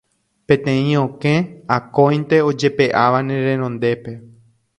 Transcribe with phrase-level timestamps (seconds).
[0.47, 1.33] Peteĩ okẽ
[1.75, 4.11] akóinte ojepe'áva ne renondépe